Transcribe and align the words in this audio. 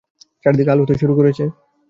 চারদিকে 0.43 0.71
আলো 0.73 0.81
হতে 0.83 0.95
শুরু 1.01 1.13
করেছে। 1.19 1.43